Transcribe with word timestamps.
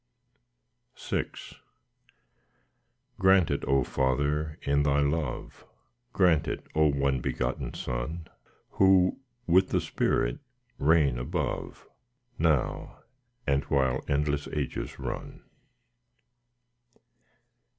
VI 0.97 1.25
Grant 3.19 3.51
it, 3.51 3.63
O 3.67 3.83
Father, 3.83 4.57
in 4.63 4.81
Thy 4.81 4.99
love, 4.99 5.63
Grant 6.11 6.47
it, 6.47 6.65
O 6.73 6.87
One 6.89 7.19
begotten 7.19 7.75
Son, 7.75 8.25
Who 8.71 9.19
with 9.45 9.69
the 9.69 9.79
Spirit 9.79 10.39
reign 10.79 11.19
above, 11.19 11.87
Now, 12.39 13.01
and 13.45 13.63
while 13.65 14.01
endless 14.07 14.47
ages 14.47 14.97
run. 14.97 15.43